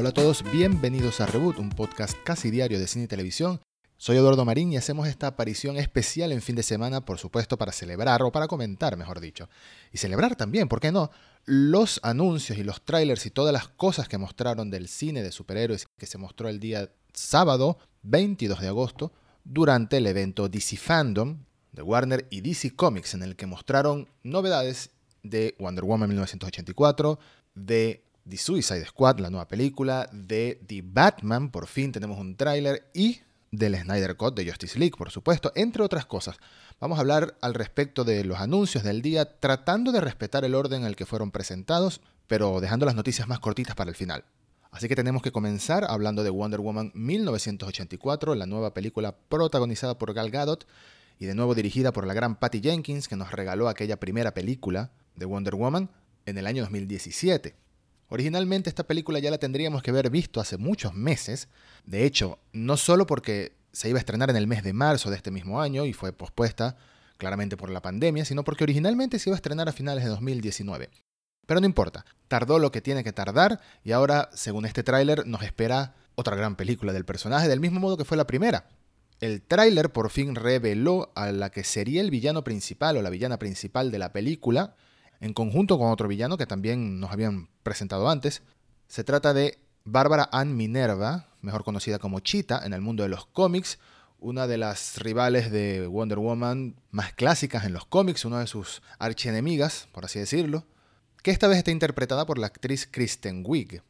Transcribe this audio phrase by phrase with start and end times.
[0.00, 3.60] Hola a todos, bienvenidos a Reboot, un podcast casi diario de cine y televisión.
[3.98, 7.70] Soy Eduardo Marín y hacemos esta aparición especial en fin de semana, por supuesto, para
[7.70, 9.50] celebrar o para comentar, mejor dicho.
[9.92, 11.10] Y celebrar también, ¿por qué no?
[11.44, 15.86] Los anuncios y los trailers y todas las cosas que mostraron del cine de superhéroes
[15.98, 19.12] que se mostró el día sábado 22 de agosto
[19.44, 24.92] durante el evento DC Fandom de Warner y DC Comics, en el que mostraron novedades
[25.22, 27.18] de Wonder Woman 1984,
[27.54, 32.90] de The Suicide Squad, la nueva película, de The Batman, por fin tenemos un tráiler,
[32.94, 33.20] y
[33.50, 36.36] del Snyder Cut de Justice League, por supuesto, entre otras cosas.
[36.78, 40.82] Vamos a hablar al respecto de los anuncios del día, tratando de respetar el orden
[40.82, 44.24] en el que fueron presentados, pero dejando las noticias más cortitas para el final.
[44.70, 50.14] Así que tenemos que comenzar hablando de Wonder Woman 1984, la nueva película protagonizada por
[50.14, 50.66] Gal Gadot
[51.18, 54.92] y de nuevo dirigida por la gran Patty Jenkins, que nos regaló aquella primera película
[55.16, 55.90] de Wonder Woman
[56.24, 57.56] en el año 2017.
[58.10, 61.48] Originalmente esta película ya la tendríamos que haber visto hace muchos meses,
[61.86, 65.16] de hecho, no solo porque se iba a estrenar en el mes de marzo de
[65.16, 66.76] este mismo año y fue pospuesta
[67.18, 70.90] claramente por la pandemia, sino porque originalmente se iba a estrenar a finales de 2019.
[71.46, 75.42] Pero no importa, tardó lo que tiene que tardar y ahora, según este tráiler, nos
[75.42, 78.68] espera otra gran película del personaje, del mismo modo que fue la primera.
[79.20, 83.38] El tráiler por fin reveló a la que sería el villano principal o la villana
[83.38, 84.74] principal de la película,
[85.20, 88.42] en conjunto con otro villano que también nos habían presentado antes.
[88.88, 93.26] Se trata de Bárbara Ann Minerva, mejor conocida como Cheetah en el mundo de los
[93.26, 93.78] cómics,
[94.18, 98.82] una de las rivales de Wonder Woman más clásicas en los cómics, una de sus
[98.98, 100.66] archienemigas, por así decirlo,
[101.22, 103.82] que esta vez está interpretada por la actriz Kristen Wiig.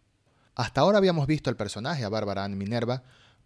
[0.54, 3.02] Hasta ahora habíamos visto al personaje, a Bárbara Ann Minerva,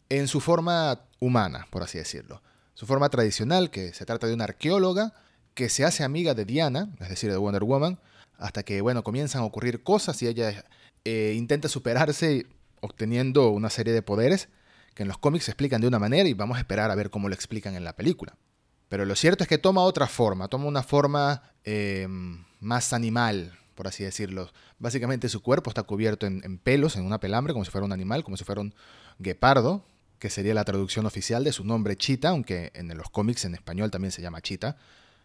[0.08, 2.42] en su forma humana, por así decirlo.
[2.74, 5.14] Su forma tradicional, que se trata de una arqueóloga
[5.54, 7.98] que se hace amiga de Diana, es decir, de Wonder Woman,
[8.38, 10.64] hasta que, bueno, comienzan a ocurrir cosas y ella
[11.04, 12.46] eh, intenta superarse
[12.80, 14.48] obteniendo una serie de poderes
[14.94, 17.10] que en los cómics se explican de una manera y vamos a esperar a ver
[17.10, 18.36] cómo lo explican en la película.
[18.88, 22.06] Pero lo cierto es que toma otra forma, toma una forma eh,
[22.60, 24.50] más animal, por así decirlo.
[24.78, 27.92] Básicamente su cuerpo está cubierto en, en, pelos, en una pelambre, como si fuera un
[27.92, 28.74] animal, como si fuera un
[29.18, 29.84] guepardo,
[30.18, 33.90] que sería la traducción oficial de su nombre Chita, aunque en los cómics en español
[33.90, 34.76] también se llama Chita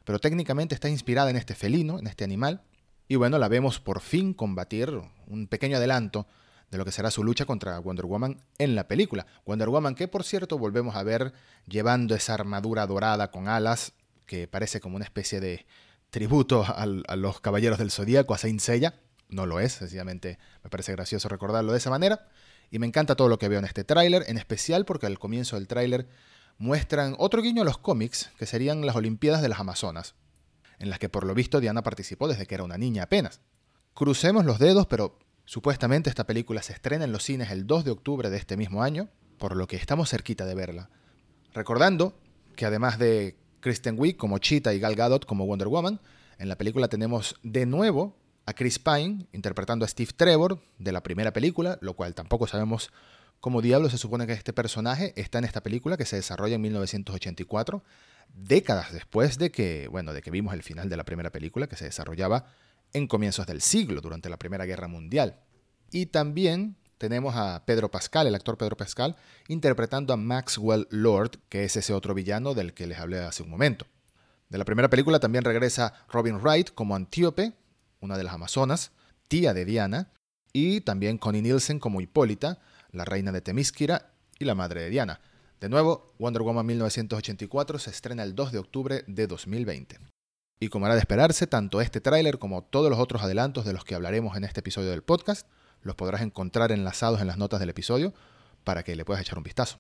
[0.03, 2.63] pero técnicamente está inspirada en este felino, en este animal,
[3.07, 6.27] y bueno, la vemos por fin combatir un pequeño adelanto
[6.69, 9.25] de lo que será su lucha contra Wonder Woman en la película.
[9.45, 11.33] Wonder Woman que por cierto volvemos a ver
[11.67, 13.93] llevando esa armadura dorada con alas,
[14.25, 15.65] que parece como una especie de
[16.11, 18.99] tributo a, los Caballeros del Zodíaco, a Saint Seiya.
[19.27, 22.27] No lo es, sencillamente me parece gracioso recordarlo de esa manera.
[22.69, 25.55] Y me encanta todo lo que veo en este tráiler, en especial porque al comienzo
[25.55, 26.07] del tráiler
[26.59, 30.13] muestran otro guiño a los cómics, que serían las Olimpiadas de las Amazonas,
[30.77, 33.39] en las que por lo visto Diana participó desde que era una niña apenas.
[33.93, 37.91] Crucemos los dedos, pero supuestamente esta película se estrena en los cines el 2 de
[37.91, 40.89] octubre de este mismo año, por lo que estamos cerquita de verla.
[41.53, 42.13] Recordando
[42.55, 45.99] que además de Kristen Wiig como Cheetah y Gal Gadot como Wonder Woman,
[46.37, 48.15] en la película tenemos de nuevo
[48.45, 52.91] a Chris Pine interpretando a Steve Trevor de la primera película, lo cual tampoco sabemos
[53.39, 56.61] como diablo se supone que este personaje está en esta película que se desarrolla en
[56.61, 57.83] 1984,
[58.33, 61.75] décadas después de que, bueno, de que vimos el final de la primera película que
[61.75, 62.45] se desarrollaba
[62.93, 65.39] en comienzos del siglo, durante la Primera Guerra Mundial.
[65.91, 69.15] Y también tenemos a Pedro Pascal, el actor Pedro Pascal,
[69.47, 73.49] interpretando a Maxwell Lord, que es ese otro villano del que les hablé hace un
[73.49, 73.85] momento.
[74.49, 77.53] De la primera película también regresa Robin Wright como Antíope,
[77.99, 78.91] una de las Amazonas,
[79.27, 80.11] tía de Diana,
[80.51, 82.59] y también Connie Nielsen como Hipólita,
[82.91, 85.21] la reina de Temísquira y la madre de Diana.
[85.59, 89.99] De nuevo, Wonder Woman 1984 se estrena el 2 de octubre de 2020.
[90.61, 93.83] Y como era de esperarse, tanto este tráiler como todos los otros adelantos de los
[93.83, 95.47] que hablaremos en este episodio del podcast
[95.81, 98.13] los podrás encontrar enlazados en las notas del episodio
[98.63, 99.77] para que le puedas echar un vistazo.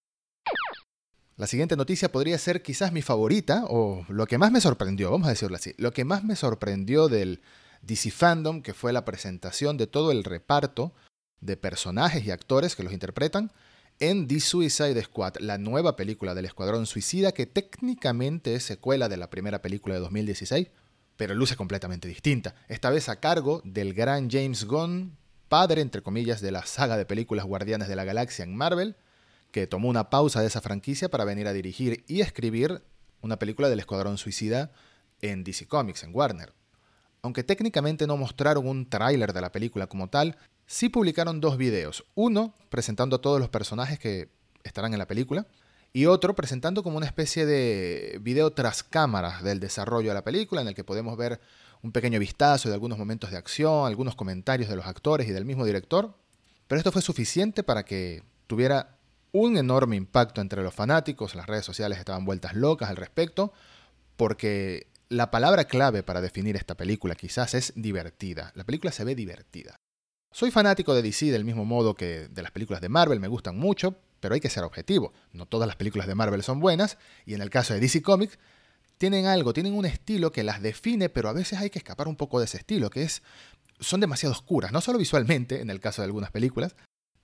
[1.35, 5.27] La siguiente noticia podría ser quizás mi favorita o lo que más me sorprendió, vamos
[5.27, 7.41] a decirlo así, lo que más me sorprendió del
[7.81, 10.93] DC Fandom, que fue la presentación de todo el reparto
[11.41, 13.51] de personajes y actores que los interpretan
[13.99, 19.17] en The Suicide Squad, la nueva película del Escuadrón Suicida que técnicamente es secuela de
[19.17, 20.69] la primera película de 2016,
[21.17, 22.55] pero luce completamente distinta.
[22.69, 25.17] Esta vez a cargo del gran James Gunn,
[25.49, 28.95] padre entre comillas de la saga de películas Guardianes de la Galaxia en Marvel,
[29.51, 32.81] que tomó una pausa de esa franquicia para venir a dirigir y escribir
[33.21, 34.71] una película del Escuadrón Suicida
[35.21, 36.53] en DC Comics, en Warner.
[37.21, 40.37] Aunque técnicamente no mostraron un tráiler de la película como tal,
[40.69, 42.05] sí publicaron dos videos.
[42.13, 44.29] Uno presentando a todos los personajes que
[44.63, 45.47] estarán en la película
[45.93, 50.61] y otro presentando como una especie de video tras cámaras del desarrollo de la película
[50.61, 51.41] en el que podemos ver
[51.81, 55.43] un pequeño vistazo de algunos momentos de acción, algunos comentarios de los actores y del
[55.43, 56.15] mismo director.
[56.67, 58.99] pero esto fue suficiente para que tuviera
[59.31, 63.53] un enorme impacto entre los fanáticos, las redes sociales estaban vueltas locas al respecto,
[64.17, 68.51] porque la palabra clave para definir esta película quizás es divertida.
[68.55, 69.78] La película se ve divertida.
[70.31, 73.57] Soy fanático de DC del mismo modo que de las películas de Marvel, me gustan
[73.57, 75.11] mucho, pero hay que ser objetivo.
[75.33, 78.37] No todas las películas de Marvel son buenas, y en el caso de DC Comics,
[78.99, 82.15] tienen algo, tienen un estilo que las define, pero a veces hay que escapar un
[82.15, 83.23] poco de ese estilo, que es,
[83.79, 86.75] son demasiado oscuras, no solo visualmente, en el caso de algunas películas,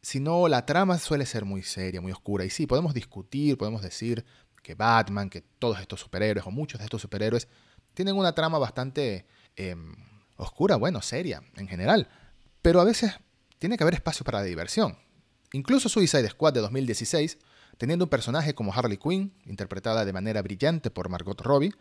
[0.01, 2.45] sino la trama suele ser muy seria, muy oscura.
[2.45, 4.25] Y sí, podemos discutir, podemos decir
[4.63, 7.47] que Batman, que todos estos superhéroes, o muchos de estos superhéroes,
[7.93, 9.25] tienen una trama bastante
[9.55, 9.95] em,
[10.37, 12.07] oscura, bueno, seria en general.
[12.65, 13.13] Pero a veces
[13.59, 14.97] tiene que haber espacio para la diversión.
[15.53, 17.37] Incluso Suicide Squad de 2016,
[17.77, 21.75] teniendo un personaje como Harley Quinn, interpretada de manera brillante por Margot Robbie,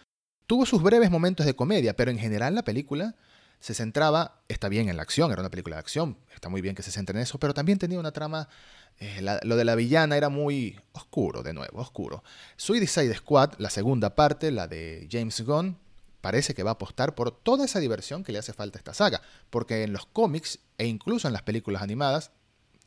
[0.47, 3.15] tuvo sus breves momentos de comedia, pero en general la película
[3.61, 6.75] se centraba, está bien en la acción, era una película de acción, está muy bien
[6.75, 8.51] que se centre en eso, pero también tenía una trama,
[8.99, 12.23] eh, lo de la villana era muy oscuro, de nuevo, oscuro.
[12.59, 15.79] Suicide Squad, la segunda parte, la de James Gunn,
[16.25, 18.94] parece que va a apostar por toda esa diversión que le hace falta a esta
[18.94, 22.31] saga, porque en los cómics e incluso en las películas animadas,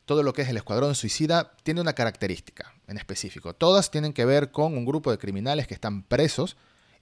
[0.06, 3.54] todo lo que es el Escuadrón Suicida tiene una característica en específico.
[3.54, 6.56] Todas tienen que ver con un grupo de criminales que están presos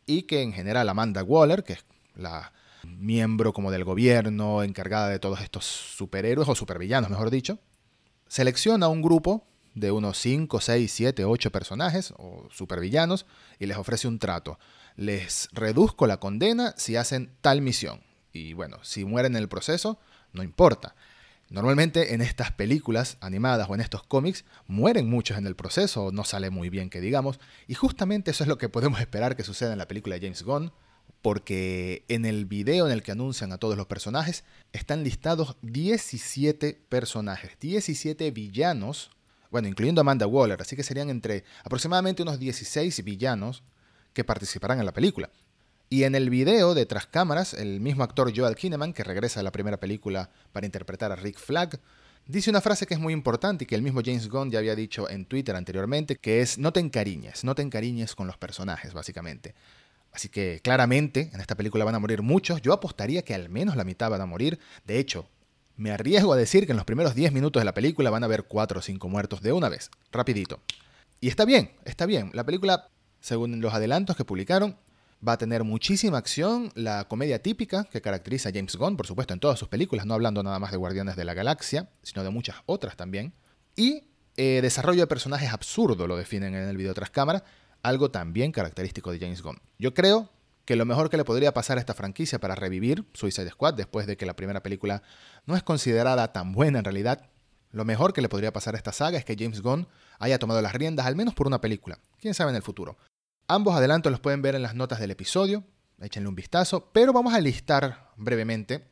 [0.04, 2.52] y que en general Amanda Waller, que es la
[2.84, 7.58] miembro como del gobierno, encargada de todos estos superhéroes o supervillanos, mejor dicho,
[8.28, 13.24] selecciona un grupo de unos 5, 6, 7, 8 personajes o supervillanos
[13.58, 14.58] y les ofrece un trato.
[14.96, 18.00] Les reduzco la condena si hacen tal misión.
[18.32, 19.98] Y bueno, si mueren en el proceso,
[20.32, 20.94] no importa.
[21.48, 26.25] Normalmente en estas películas animadas o en estos cómics mueren muchos en el proceso, no
[26.25, 27.38] sale muy bien que digamos,
[27.69, 30.43] y justamente eso es lo que podemos esperar que suceda en la película de James
[30.43, 30.72] Gunn,
[31.22, 34.42] porque en el video en el que anuncian a todos los personajes
[34.72, 39.10] están listados 17 personajes, 17 villanos,
[39.50, 43.62] bueno, incluyendo Amanda Waller, así que serían entre aproximadamente unos 16 villanos
[44.16, 45.30] que participarán en la película.
[45.90, 49.42] Y en el video de tras cámaras, el mismo actor Joel Kinnaman, que regresa a
[49.42, 51.78] la primera película para interpretar a Rick Flag,
[52.26, 54.74] dice una frase que es muy importante y que el mismo James Gunn ya había
[54.74, 58.94] dicho en Twitter anteriormente, que es no te encariñes, no te encariñes con los personajes,
[58.94, 59.54] básicamente.
[60.12, 62.62] Así que claramente en esta película van a morir muchos.
[62.62, 64.58] Yo apostaría que al menos la mitad van a morir.
[64.86, 65.28] De hecho,
[65.76, 68.26] me arriesgo a decir que en los primeros 10 minutos de la película van a
[68.26, 69.90] haber 4 o 5 muertos de una vez.
[70.10, 70.62] Rapidito.
[71.20, 72.30] Y está bien, está bien.
[72.34, 72.88] La película,
[73.20, 74.76] según los adelantos que publicaron,
[75.26, 79.34] va a tener muchísima acción, la comedia típica que caracteriza a James Gunn, por supuesto,
[79.34, 82.30] en todas sus películas, no hablando nada más de Guardianes de la Galaxia, sino de
[82.30, 83.32] muchas otras también.
[83.74, 84.04] Y
[84.36, 87.44] eh, desarrollo de personajes absurdo lo definen en el video tras cámara,
[87.82, 89.60] algo también característico de James Gunn.
[89.78, 90.30] Yo creo
[90.64, 94.06] que lo mejor que le podría pasar a esta franquicia para revivir Suicide Squad después
[94.06, 95.02] de que la primera película
[95.46, 97.30] no es considerada tan buena en realidad,
[97.70, 99.86] lo mejor que le podría pasar a esta saga es que James Gunn
[100.18, 102.96] haya tomado las riendas al menos por una película, quién sabe en el futuro.
[103.48, 105.64] Ambos adelantos los pueden ver en las notas del episodio,
[106.00, 108.84] échenle un vistazo, pero vamos a listar brevemente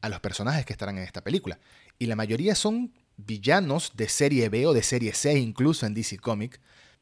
[0.00, 1.58] a los personajes que estarán en esta película.
[1.98, 6.18] Y la mayoría son villanos de serie B o de serie C incluso en DC
[6.18, 6.60] Comics,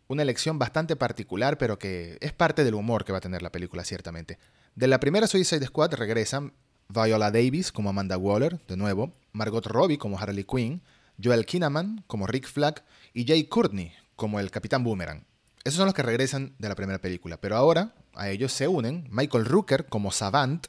[0.08, 3.52] una elección bastante particular, pero que es parte del humor que va a tener la
[3.52, 4.38] película, ciertamente.
[4.74, 6.54] De la primera Suicide Squad regresan
[6.88, 10.82] Viola Davis como Amanda Waller, de nuevo, Margot Robbie como Harley Quinn,
[11.22, 15.24] Joel Kinnaman como Rick Flag y Jay Courtney como el Capitán Boomerang.
[15.64, 19.06] Esos son los que regresan de la primera película, pero ahora a ellos se unen
[19.10, 20.66] Michael Rooker como Savant.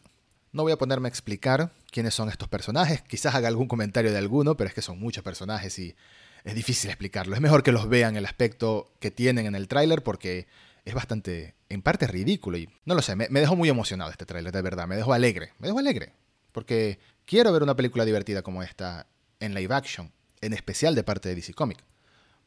[0.51, 4.17] No voy a ponerme a explicar quiénes son estos personajes, quizás haga algún comentario de
[4.17, 5.95] alguno, pero es que son muchos personajes y
[6.43, 7.35] es difícil explicarlo.
[7.35, 10.47] Es mejor que los vean el aspecto que tienen en el tráiler porque
[10.85, 14.51] es bastante, en parte ridículo y no lo sé, me, dejó muy emocionado este tráiler,
[14.51, 16.13] de verdad, me dejó alegre, me dejó alegre,
[16.51, 19.07] porque quiero ver una película divertida como esta
[19.39, 21.83] en live action, en especial de parte de DC Comics.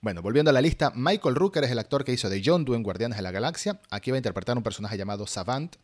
[0.01, 2.77] Bueno, volviendo a la lista, Michael Rooker es el actor que hizo de John Doe
[2.77, 3.81] en Guardianes de la Galaxia.
[3.91, 5.77] Aquí va a interpretar un personaje llamado Savant.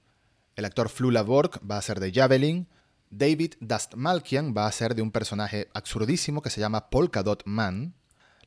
[0.56, 2.66] El actor Flula Borg va a ser de Javelin.
[3.10, 7.94] David Dastmalkian va a ser de un personaje absurdísimo que se llama Polka Dot Man.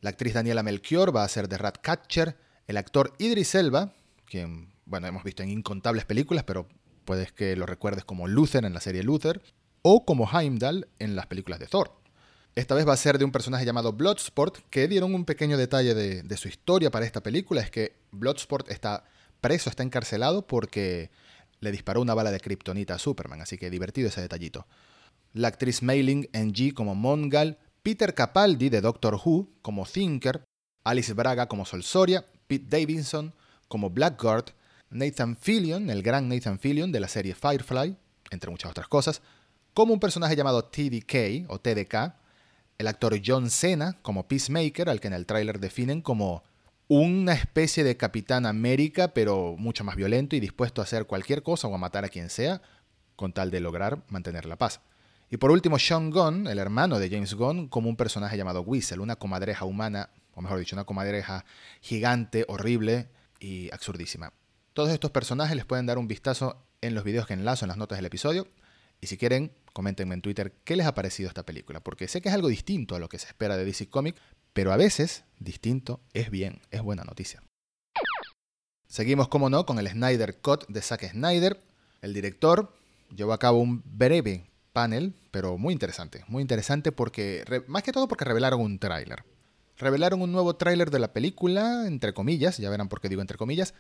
[0.02, 2.38] La actriz Daniela Melchior va a ser de Ratcatcher.
[2.68, 3.94] El actor Idris Elba,
[4.26, 6.68] quien, bueno, hemos visto en incontables películas, pero
[7.06, 9.42] puedes que lo recuerdes como Luther en la serie Luther,
[9.84, 12.01] o como Heimdall en las películas de Thor.
[12.54, 15.94] Esta vez va a ser de un personaje llamado Bloodsport, que dieron un pequeño detalle
[15.94, 19.06] de, su historia para esta película, es que Bloodsport está
[19.40, 21.12] preso, está encarcelado porque
[21.62, 24.68] le disparó una bala de kriptonita a Superman, así que divertido ese detallito.
[25.34, 30.44] La actriz Mailing Ng como Mongal Peter Capaldi de Doctor Who como Thinker,
[30.84, 33.34] Alice Braga como Sol Soria, Pete Davidson
[33.70, 34.48] como Blackguard,
[34.90, 37.96] Nathan Fillion, el gran Nathan Fillion de la serie Firefly,
[38.30, 39.22] entre muchas otras cosas,
[39.74, 42.21] como un personaje llamado TDK o TDK,
[42.82, 46.44] el actor John Cena como Peacemaker, al que en el tráiler definen como
[46.88, 51.68] una especie de Capitán América, pero mucho más violento y dispuesto a hacer cualquier cosa
[51.68, 52.62] o a matar a quien sea
[53.16, 54.82] con tal de lograr mantener la paz.
[55.30, 59.00] Y por último, Sean Gunn, el hermano de James Gunn, como un personaje llamado Whistle,
[59.00, 61.46] una comadreja humana, o mejor dicho, una comadreja
[61.80, 63.08] gigante, horrible
[63.40, 64.34] y absurdísima.
[64.74, 67.78] Todos estos personajes les pueden dar un vistazo en los videos que enlazo en las
[67.78, 68.48] notas del episodio.
[69.02, 72.30] Y si quieren, coméntenme en Twitter qué les ha parecido esta película, porque sé que
[72.30, 74.22] es algo distinto a lo que se espera de DC Comics,
[74.54, 77.42] pero a veces distinto es bien, es buena noticia.
[78.88, 81.60] Seguimos, como no, con el Snyder Cut de Zack Snyder.
[82.02, 82.74] El director
[83.16, 86.24] llevó a cabo un breve panel, pero muy interesante.
[86.28, 89.24] Muy interesante porque, más que todo porque revelaron un tráiler.
[89.78, 93.38] Revelaron un nuevo tráiler de la película, entre comillas, ya verán por qué digo entre
[93.38, 93.74] comillas,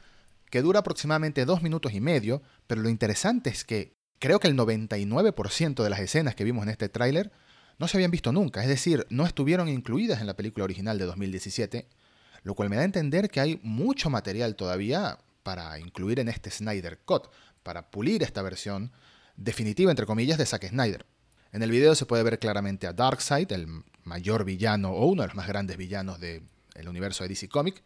[0.49, 4.55] que dura aproximadamente dos minutos y medio, pero lo interesante es que creo que el
[4.55, 7.31] 99% de las escenas que vimos en este tráiler
[7.79, 11.05] no se habían visto nunca, es decir, no estuvieron incluidas en la película original de
[11.05, 11.87] 2017,
[12.43, 16.51] lo cual me da a entender que hay mucho material todavía para incluir en este
[16.51, 17.29] Snyder Cut,
[17.63, 18.91] para pulir esta versión
[19.37, 21.07] definitiva, entre comillas, de Zack Snyder.
[21.51, 23.67] En el video se puede ver claramente a Darkseid, el
[24.03, 26.43] mayor villano o uno de los más grandes villanos del
[26.87, 27.81] universo de DC Comics.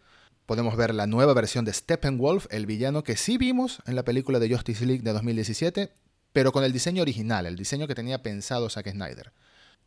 [0.46, 4.40] Podemos ver la nueva versión de Steppenwolf, el villano que sí vimos en la película
[4.40, 5.94] de Justice League de 2017,
[6.36, 9.32] pero con el diseño original, el diseño que tenía pensado Zack Snyder.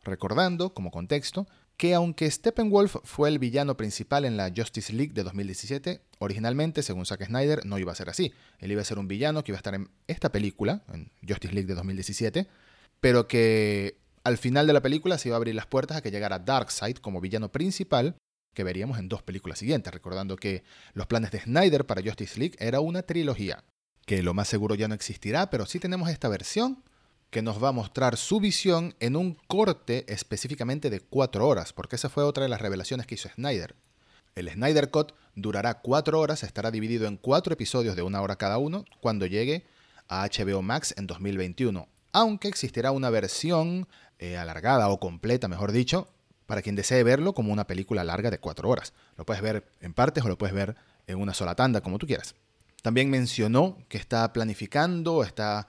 [0.03, 1.45] Recordando, como contexto,
[1.77, 7.05] que aunque Steppenwolf fue el villano principal en la Justice League de 2017, originalmente, según
[7.05, 8.33] Zack Snyder, no iba a ser así.
[8.57, 11.53] Él iba a ser un villano que iba a estar en esta película, en Justice
[11.53, 12.47] League de 2017,
[12.99, 16.09] pero que al final de la película se iba a abrir las puertas a que
[16.09, 18.15] llegara Darkseid como villano principal,
[18.55, 20.63] que veríamos en dos películas siguientes, recordando que
[20.93, 23.63] los planes de Snyder para Justice League era una trilogía,
[24.09, 26.81] que lo más seguro ya no existirá, pero sí tenemos esta versión
[27.29, 31.95] que nos va a mostrar su visión en un corte específicamente de cuatro horas, porque
[31.95, 33.75] esa fue otra de las revelaciones que hizo Snyder.
[34.33, 38.57] El Snyder Cut durará cuatro horas, estará dividido en cuatro episodios de una hora cada
[38.57, 39.67] uno cuando llegue
[40.07, 43.87] a HBO Max en 2021, aunque existirá una versión
[44.17, 46.07] eh, alargada o completa, mejor dicho,
[46.47, 48.91] para quien desee verlo como una película larga de cuatro horas.
[49.17, 50.75] Lo puedes ver en partes o lo puedes ver
[51.05, 52.33] en una sola tanda, como tú quieras.
[52.81, 55.67] También mencionó que está planificando, está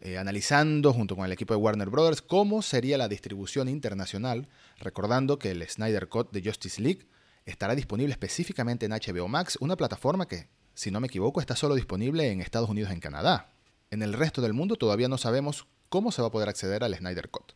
[0.00, 4.48] eh, analizando junto con el equipo de Warner Brothers cómo sería la distribución internacional,
[4.78, 7.06] recordando que el Snyder Cut de Justice League
[7.46, 11.74] estará disponible específicamente en HBO Max, una plataforma que, si no me equivoco, está solo
[11.74, 13.50] disponible en Estados Unidos y en Canadá.
[13.90, 16.94] En el resto del mundo todavía no sabemos cómo se va a poder acceder al
[16.94, 17.52] Snyder Cut.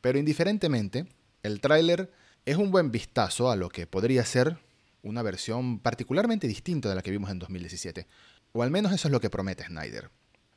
[0.00, 1.06] Pero indiferentemente,
[1.42, 2.12] el tráiler
[2.44, 4.58] es un buen vistazo a lo que podría ser
[5.02, 8.06] una versión particularmente distinta de la que vimos en 2017,
[8.54, 10.10] o al menos eso es lo que promete Snyder.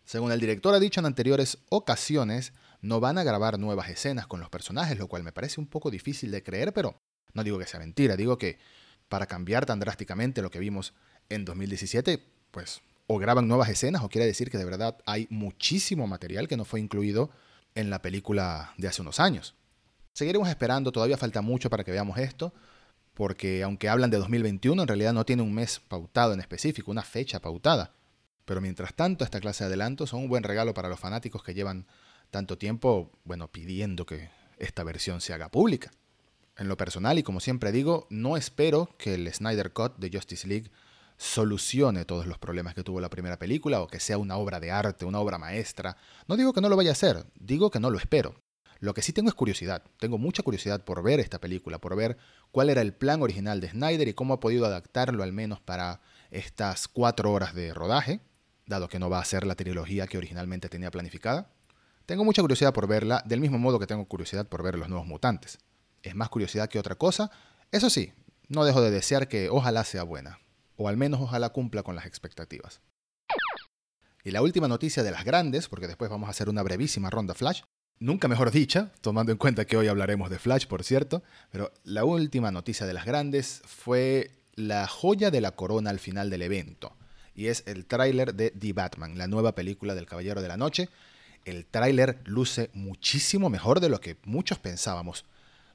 [0.06, 4.40] Según el director ha dicho en anteriores ocasiones, no van a grabar nuevas escenas con
[4.40, 7.02] los personajes, lo cual me parece un poco difícil de creer, pero
[7.34, 8.60] no digo que sea mentira, digo que
[9.10, 10.94] para cambiar tan drásticamente lo que vimos
[11.30, 16.08] en 2017, pues o graban nuevas escenas o quiere decir que de verdad hay muchísimo
[16.08, 17.32] material que no fue incluido
[17.74, 19.56] en la película de hace unos años.
[20.14, 22.54] Seguiremos esperando, todavía falta mucho para que veamos esto,
[23.18, 27.02] porque aunque hablan de 2021, en realidad no tiene un mes pautado en específico, una
[27.02, 27.96] fecha pautada.
[28.46, 31.56] Pero mientras tanto, esta clase de adelantos son un buen regalo para los fanáticos que
[31.56, 31.88] llevan
[32.30, 35.90] tanto tiempo, bueno, pidiendo que esta versión se haga pública.
[36.58, 40.48] En lo personal, y como siempre digo, no espero que el Snyder Cut de Justice
[40.48, 40.70] League
[41.18, 44.70] solucione todos los problemas que tuvo la primera película o que sea una obra de
[44.70, 45.98] arte, una obra maestra.
[46.28, 48.36] No digo que no lo vaya a hacer, digo que no lo espero.
[48.80, 52.18] Lo que sí tengo es curiosidad, tengo mucha curiosidad por ver esta película, por ver
[52.52, 56.02] cuál era el plan original de Snyder y cómo ha podido adaptarlo al menos para
[56.32, 58.22] estas cuatro horas de rodaje
[58.68, 61.50] dado que no va a ser la trilogía que originalmente tenía planificada.
[62.06, 65.08] Tengo mucha curiosidad por verla, del mismo modo que tengo curiosidad por ver los nuevos
[65.08, 65.58] mutantes.
[66.04, 67.32] Es más curiosidad que otra cosa.
[67.72, 68.14] Eso sí,
[68.48, 70.40] no dejo de desear que ojalá sea buena,
[70.76, 72.82] o al menos ojalá cumpla con las expectativas.
[74.24, 77.34] Y la última noticia de las grandes, porque después vamos a hacer una brevísima ronda
[77.34, 77.64] Flash,
[78.00, 82.06] nunca mejor dicha, tomando en cuenta que hoy hablaremos de Flash, por cierto, pero la
[82.06, 86.94] última noticia de las grandes fue la joya de la corona al final del evento
[87.38, 90.90] y es el tráiler de The Batman, la nueva película del Caballero de la Noche.
[91.46, 95.24] El tráiler luce muchísimo mejor de lo que muchos pensábamos.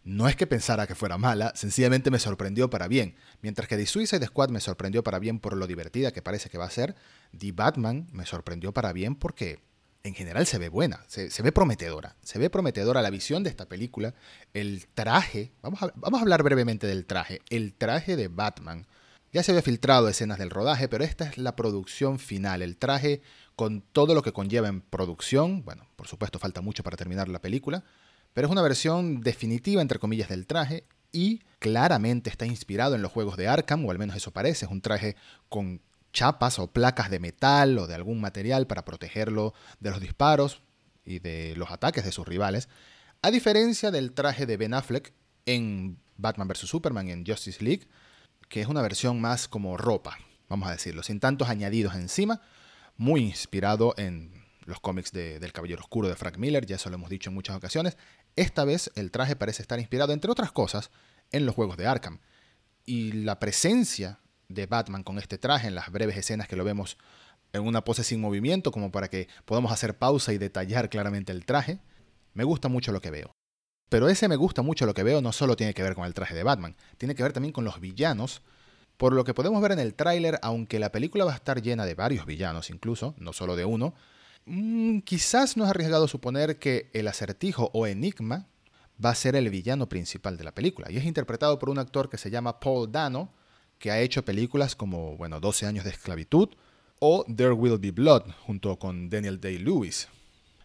[0.02, 3.14] No es que pensara que fuera mala, sencillamente me sorprendió para bien.
[3.40, 6.58] Mientras que The Suicide Squad me sorprendió para bien por lo divertida que parece que
[6.58, 6.96] va a ser,
[7.38, 9.60] The Batman me sorprendió para bien porque
[10.04, 12.16] en general se ve buena, se, ve prometedora.
[12.22, 14.14] Se ve prometedora la visión de esta película,
[14.52, 18.86] el traje, vamos vamos a hablar brevemente del traje, el traje de Batman
[19.32, 23.22] ya se había filtrado escenas del rodaje, pero esta es la producción final, el traje
[23.56, 25.64] con todo lo que conlleva en producción.
[25.64, 27.82] Bueno, por supuesto falta mucho para terminar la película,
[28.34, 33.10] pero es una versión definitiva, entre comillas, del traje y claramente está inspirado en los
[33.10, 35.16] juegos de Arkham, o al menos eso parece, es un traje
[35.48, 35.80] con
[36.12, 40.62] chapas o placas de metal o de algún material para protegerlo de los disparos
[41.04, 42.68] y de los ataques de sus rivales,
[43.22, 45.12] a diferencia del traje de Ben Affleck
[45.46, 46.68] en Batman vs.
[46.68, 47.88] Superman en Justice League,
[48.48, 52.42] que es una versión más como ropa, vamos a decirlo, sin tantos añadidos encima,
[52.96, 57.10] muy inspirado en los cómics del Caballero Oscuro de Frank Miller, ya eso lo hemos
[57.10, 57.96] dicho en muchas ocasiones.
[58.36, 60.90] Esta vez el traje parece estar inspirado, entre otras cosas,
[61.32, 62.20] en los juegos de Arkham.
[62.84, 64.20] Y la presencia
[64.52, 66.98] de Batman con este traje en las breves escenas que lo vemos
[67.52, 71.44] en una pose sin movimiento, como para que podamos hacer pausa y detallar claramente el
[71.44, 71.80] traje,
[72.34, 73.32] me gusta mucho lo que veo.
[73.88, 76.14] Pero ese me gusta mucho lo que veo no solo tiene que ver con el
[76.14, 78.42] traje de Batman, tiene que ver también con los villanos,
[78.96, 81.84] por lo que podemos ver en el tráiler, aunque la película va a estar llena
[81.84, 83.94] de varios villanos incluso, no solo de uno,
[84.44, 88.48] Mm, quizás no es arriesgado suponer que el acertijo o enigma
[89.04, 90.90] va a ser el villano principal de la película.
[90.90, 93.32] Y es interpretado por un actor que se llama Paul Dano,
[93.82, 96.50] que ha hecho películas como, bueno, 12 años de esclavitud
[97.00, 100.06] o There Will Be Blood, junto con Daniel Day-Lewis.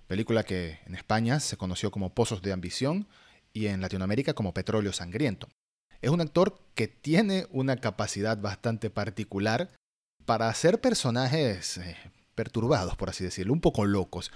[0.06, 3.08] Película que en España se conoció como Pozos de Ambición
[3.54, 5.50] y en Latinoamérica como Petróleo Sangriento.
[6.00, 9.72] Es un actor que tiene una capacidad bastante particular
[10.28, 11.98] para hacer personajes eh,
[12.36, 14.32] perturbados, por así decirlo, un poco locos,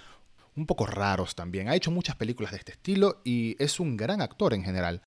[0.56, 1.70] un poco raros también.
[1.70, 5.04] Ha hecho muchas películas de este estilo y es un gran actor en general.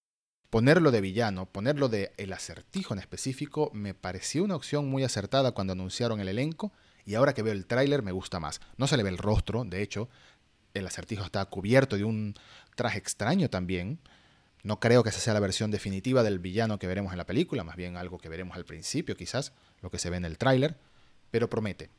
[0.55, 5.51] Ponerlo de villano, ponerlo de el acertijo en específico, me pareció una opción muy acertada
[5.51, 6.71] cuando anunciaron el elenco
[7.05, 8.61] y ahora que veo el tráiler me gusta más.
[8.77, 10.09] No se le ve el rostro, de hecho,
[10.73, 12.37] el acertijo está cubierto de un
[12.77, 13.99] traje extraño también.
[14.63, 17.65] No creo que esa sea la versión definitiva del villano que veremos en la película,
[17.65, 20.79] más bien algo que veremos al principio quizás, lo que se ve en el tráiler,
[21.33, 21.91] pero promete.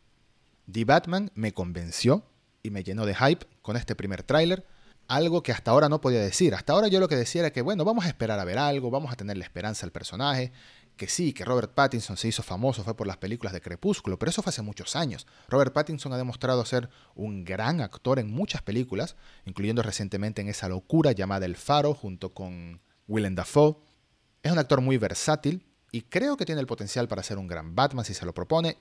[0.71, 2.23] The Batman me convenció
[2.63, 4.65] y me llenó de hype con este primer tráiler,
[5.07, 6.55] algo que hasta ahora no podía decir.
[6.55, 8.89] Hasta ahora yo lo que decía era que, bueno, vamos a esperar a ver algo,
[8.89, 10.51] vamos a tener la esperanza al personaje,
[10.97, 14.29] que sí, que Robert Pattinson se hizo famoso fue por las películas de Crepúsculo, pero
[14.29, 15.27] eso fue hace muchos años.
[15.49, 19.15] Robert Pattinson ha demostrado ser un gran actor en muchas películas,
[19.45, 23.77] incluyendo recientemente en esa locura llamada El Faro junto con Willem Dafoe.
[24.41, 27.75] Es un actor muy versátil y creo que tiene el potencial para ser un gran
[27.75, 28.77] Batman si se lo propone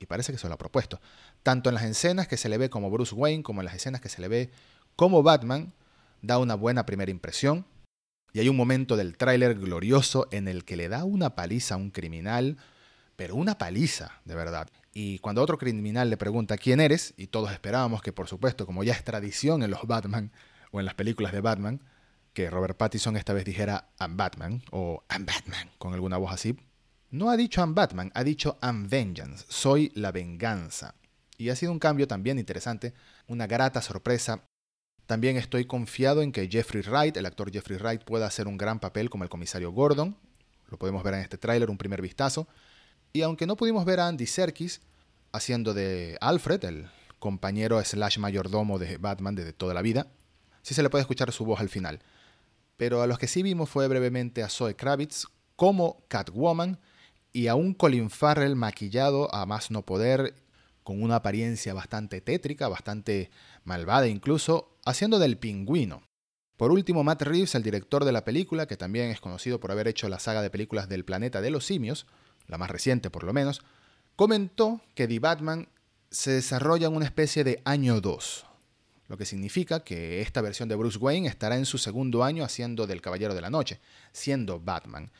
[0.00, 1.00] y parece que se lo ha propuesto.
[1.42, 4.00] Tanto en las escenas que se le ve como Bruce Wayne, como en las escenas
[4.00, 4.50] que se le ve
[4.96, 5.72] como Batman,
[6.20, 7.66] da una buena primera impresión.
[8.32, 11.78] Y hay un momento del tráiler glorioso en el que le da una paliza a
[11.78, 12.56] un criminal,
[13.16, 14.68] pero una paliza, de verdad.
[14.94, 18.84] Y cuando otro criminal le pregunta quién eres, y todos esperábamos que, por supuesto, como
[18.84, 20.32] ya es tradición en los Batman
[20.70, 21.82] o en las películas de Batman,
[22.32, 26.56] que Robert Pattinson esta vez dijera I'm Batman o I'm Batman con alguna voz así,
[27.10, 30.94] no ha dicho I'm Batman, ha dicho I'm Vengeance, soy la venganza.
[31.36, 32.94] Y ha sido un cambio también interesante,
[33.26, 34.44] una grata sorpresa.
[35.06, 38.80] También estoy confiado en que Jeffrey Wright, el actor Jeffrey Wright, pueda hacer un gran
[38.80, 40.16] papel como el comisario Gordon.
[40.70, 42.48] Lo podemos ver en este tráiler, un primer vistazo.
[43.12, 44.80] Y aunque no pudimos ver a Andy Serkis
[45.32, 46.88] haciendo de Alfred, el
[47.18, 50.06] compañero slash mayordomo de Batman desde toda la vida,
[50.62, 52.00] sí se le puede escuchar su voz al final.
[52.76, 56.80] Pero a los que sí vimos fue brevemente a Zoe Kravitz como Catwoman
[57.32, 60.34] y a un Colin Farrell maquillado a más no poder,
[60.82, 63.30] con una apariencia bastante tétrica, bastante
[63.64, 66.02] malvada incluso, haciendo del pingüino.
[66.56, 69.88] Por último, Matt Reeves, el director de la película, que también es conocido por haber
[69.88, 72.06] hecho la saga de películas del planeta de los simios,
[72.46, 73.62] la más reciente por lo menos,
[74.16, 75.68] comentó que The Batman
[76.10, 78.46] se desarrolla en una especie de año 2,
[79.08, 82.86] lo que significa que esta versión de Bruce Wayne estará en su segundo año haciendo
[82.86, 83.80] del Caballero de la Noche,
[84.12, 85.10] siendo Batman.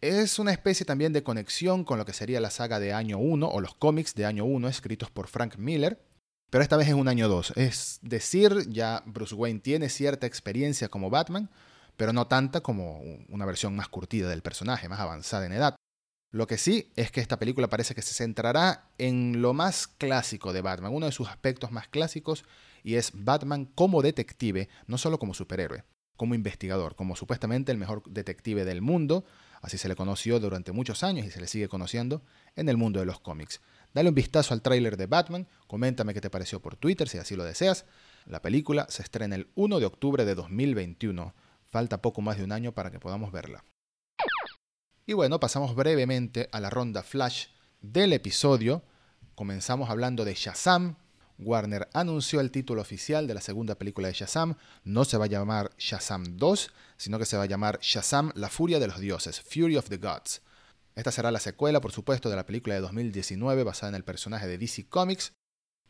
[0.00, 3.48] Es una especie también de conexión con lo que sería la saga de año 1
[3.48, 6.00] o los cómics de año 1 escritos por Frank Miller,
[6.50, 7.54] pero esta vez es un año 2.
[7.56, 11.48] Es decir, ya Bruce Wayne tiene cierta experiencia como Batman,
[11.96, 15.76] pero no tanta como una versión más curtida del personaje, más avanzada en edad.
[16.32, 20.52] Lo que sí es que esta película parece que se centrará en lo más clásico
[20.52, 22.44] de Batman, uno de sus aspectos más clásicos,
[22.82, 25.84] y es Batman como detective, no solo como superhéroe,
[26.16, 29.24] como investigador, como supuestamente el mejor detective del mundo,
[29.60, 32.22] Así se le conoció durante muchos años y se le sigue conociendo
[32.56, 33.60] en el mundo de los cómics.
[33.92, 37.36] Dale un vistazo al tráiler de Batman, coméntame qué te pareció por Twitter si así
[37.36, 37.84] lo deseas.
[38.26, 41.34] La película se estrena el 1 de octubre de 2021.
[41.68, 43.64] Falta poco más de un año para que podamos verla.
[45.06, 47.46] Y bueno, pasamos brevemente a la ronda flash
[47.80, 48.82] del episodio.
[49.34, 50.96] Comenzamos hablando de Shazam,
[51.40, 54.56] Warner anunció el título oficial de la segunda película de Shazam.
[54.84, 58.48] No se va a llamar Shazam 2, sino que se va a llamar Shazam, la
[58.48, 60.42] furia de los dioses, Fury of the Gods.
[61.00, 64.46] Esta será la secuela, por supuesto, de la película de 2019 basada en el personaje
[64.46, 65.32] de DC Comics.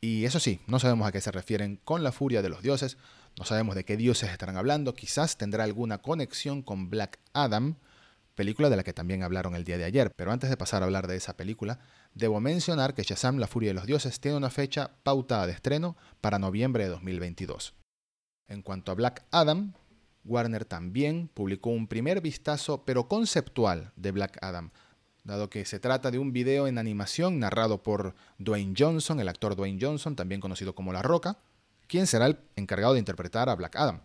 [0.01, 2.97] Y eso sí, no sabemos a qué se refieren con la furia de los dioses.
[3.37, 7.75] No sabemos de qué dioses estarán hablando, quizás tendrá alguna conexión con Black Adam,
[8.37, 10.85] película de la que también hablaron el día de ayer, pero antes de pasar a
[10.85, 11.81] hablar de esa película,
[12.15, 15.97] debo mencionar que Shazam, la furia de los dioses, tiene una fecha pautada de estreno
[16.21, 17.75] para noviembre de 2022.
[18.47, 19.73] En cuanto a Black Adam,
[20.25, 24.71] Warner también publicó un primer vistazo, pero conceptual, de Black Adam,
[25.25, 29.57] dado que se trata de un video en animación narrado por Dwayne Johnson, el actor
[29.57, 31.37] Dwayne Johnson, también conocido como La Roca,
[31.87, 34.03] quien será el encargado de interpretar a Black Adam.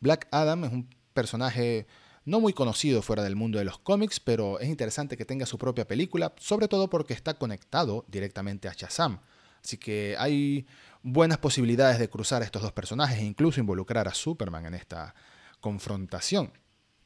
[0.00, 1.86] Black Adam es un personaje
[2.24, 5.58] no muy conocido fuera del mundo de los cómics, pero es interesante que tenga su
[5.58, 9.20] propia película, sobre todo porque está conectado directamente a Shazam.
[9.62, 10.66] Así que hay
[11.02, 15.14] buenas posibilidades de cruzar estos dos personajes e incluso involucrar a Superman en esta
[15.60, 16.52] confrontación.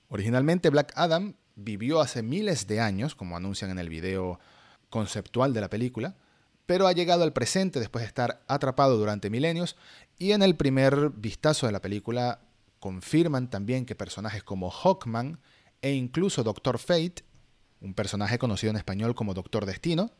[0.08, 4.38] Originalmente Black Adam vivió hace miles de años, como anuncian en el video
[4.90, 6.14] conceptual de la película,
[6.66, 9.76] pero ha llegado al presente después de estar atrapado durante milenios
[10.18, 12.40] y en el primer vistazo de la película
[12.80, 15.40] confirman también que personajes como Hawkman
[15.82, 17.24] e incluso Doctor Fate,
[17.80, 20.10] un personaje conocido en español como Doctor Destino,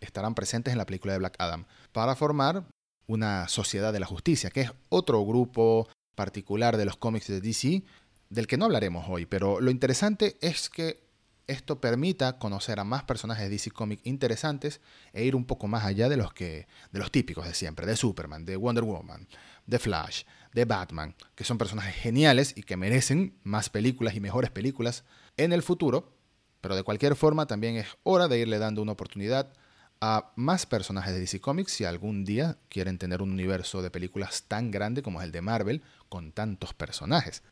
[0.00, 2.64] estarán presentes en la película de Black Adam para formar
[3.06, 7.82] una sociedad de la justicia, que es otro grupo particular de los cómics de DC
[8.30, 11.08] del que no hablaremos hoy, pero lo interesante es que
[11.48, 14.80] esto permita conocer a más personajes de DC Comics interesantes
[15.14, 17.96] e ir un poco más allá de los que de los típicos de siempre, de
[17.96, 19.26] Superman, de Wonder Woman,
[19.66, 24.50] de Flash, de Batman, que son personajes geniales y que merecen más películas y mejores
[24.50, 25.04] películas
[25.38, 26.12] en el futuro,
[26.60, 29.52] pero de cualquier forma también es hora de irle dando una oportunidad
[30.00, 34.44] a más personajes de DC Comics si algún día quieren tener un universo de películas
[34.46, 37.42] tan grande como es el de Marvel con tantos personajes.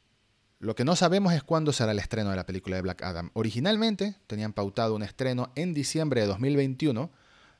[0.58, 3.30] Lo que no sabemos es cuándo será el estreno de la película de Black Adam.
[3.34, 7.10] Originalmente tenían pautado un estreno en diciembre de 2021,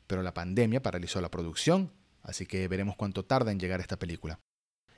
[0.07, 4.41] pero la pandemia paralizó la producción, así que veremos cuánto tarda en llegar esta película.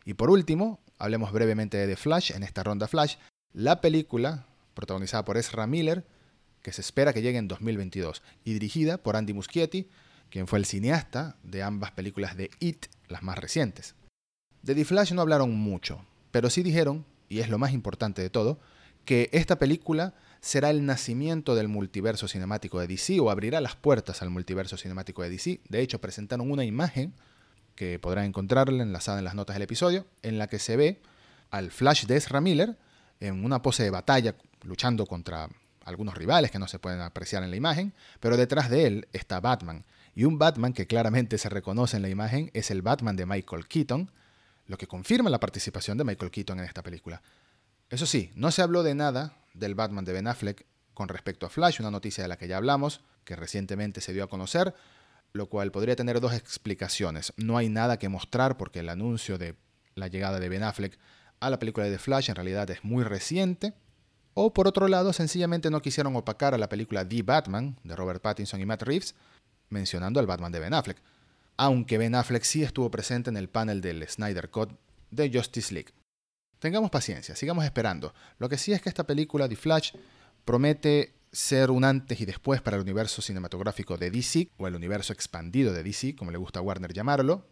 [0.05, 3.17] Y por último, hablemos brevemente de The Flash en esta ronda Flash,
[3.53, 6.07] la película protagonizada por Ezra Miller,
[6.63, 9.91] que se espera que llegue en 2022, y dirigida por Andy Muschietti,
[10.31, 13.97] quien fue el cineasta de ambas películas de It, las más recientes.
[14.63, 18.31] De The Flash no hablaron mucho, pero sí dijeron y es lo más importante de
[18.31, 18.59] todo,
[19.05, 24.23] que esta película será el nacimiento del multiverso cinemático de DC o abrirá las puertas
[24.23, 25.61] al multiverso cinemático de DC.
[25.69, 27.15] De hecho, presentaron una imagen
[27.75, 31.01] que podrán encontrarla enlazada en las notas del episodio, en la que se ve
[31.51, 32.77] al Flash de Ezra Miller
[33.21, 35.49] en una pose de batalla luchando contra
[35.85, 39.41] algunos rivales que no se pueden apreciar en la imagen, pero detrás de él está
[39.41, 39.85] Batman.
[40.15, 43.67] Y un Batman que claramente se reconoce en la imagen es el Batman de Michael
[43.67, 44.11] Keaton,
[44.69, 47.23] lo que confirma la participación de Michael Keaton en esta película.
[47.91, 51.49] Eso sí, no se habló de nada del Batman de Ben Affleck con respecto a
[51.49, 54.75] Flash, una noticia de la que ya hablamos, que recientemente se dio a conocer,
[55.33, 57.33] lo cual podría tener dos explicaciones.
[57.37, 59.57] No hay nada que mostrar porque el anuncio de
[59.95, 60.99] la llegada de Ben Affleck
[61.41, 63.73] a la película de Flash en realidad es muy reciente.
[64.35, 68.21] O por otro lado, sencillamente no quisieron opacar a la película The Batman de Robert
[68.21, 69.15] Pattinson y Matt Reeves,
[69.71, 70.99] mencionando al Batman de Ben Affleck
[71.59, 74.71] aunque Ben Affleck sí estuvo presente en el panel del Snyder Cut
[75.11, 75.93] de Justice League.
[76.61, 78.15] Tengamos paciencia, sigamos esperando.
[78.39, 79.93] Lo que sí es que esta película, The Flash,
[80.45, 85.13] promete ser un antes y después para el universo cinematográfico de DC, o el universo
[85.13, 87.45] expandido de DC, como le gusta a Warner llamarlo.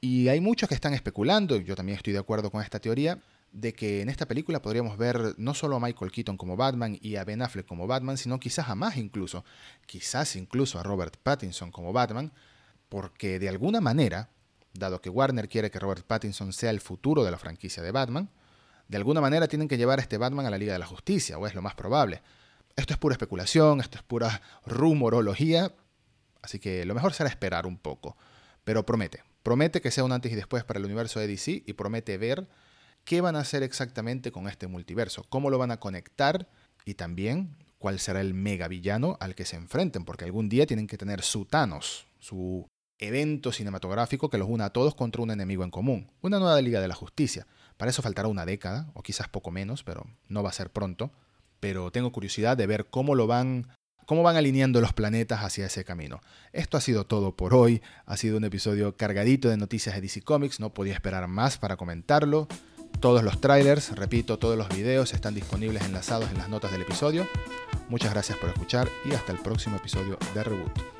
[0.00, 3.18] Y hay muchos que están especulando, yo también estoy de acuerdo con esta teoría,
[3.52, 7.16] de que en esta película podríamos ver no solo a Michael Keaton como Batman y
[7.16, 9.44] a Ben Affleck como Batman, sino quizás a más incluso,
[9.86, 12.32] quizás incluso a Robert Pattinson como Batman,
[12.90, 14.28] porque de alguna manera,
[14.74, 18.28] dado que Warner quiere que Robert Pattinson sea el futuro de la franquicia de Batman,
[18.88, 21.38] de alguna manera tienen que llevar a este Batman a la Liga de la Justicia,
[21.38, 22.20] o es lo más probable.
[22.74, 25.72] Esto es pura especulación, esto es pura rumorología,
[26.42, 28.16] así que lo mejor será esperar un poco.
[28.64, 31.72] Pero promete, promete que sea un antes y después para el universo de DC y
[31.74, 32.48] promete ver
[33.04, 36.48] qué van a hacer exactamente con este multiverso, cómo lo van a conectar
[36.84, 40.88] y también cuál será el mega villano al que se enfrenten, porque algún día tienen
[40.88, 42.68] que tener su Thanos, su
[43.00, 46.80] evento cinematográfico que los una a todos contra un enemigo en común, una nueva Liga
[46.80, 47.46] de la Justicia.
[47.76, 51.10] Para eso faltará una década, o quizás poco menos, pero no va a ser pronto.
[51.60, 53.68] Pero tengo curiosidad de ver cómo lo van
[54.06, 56.20] cómo van alineando los planetas hacia ese camino.
[56.52, 60.22] Esto ha sido todo por hoy, ha sido un episodio cargadito de noticias de DC
[60.22, 62.48] Comics, no podía esperar más para comentarlo.
[62.98, 67.24] Todos los trailers, repito, todos los videos están disponibles enlazados en las notas del episodio.
[67.88, 70.99] Muchas gracias por escuchar y hasta el próximo episodio de Reboot.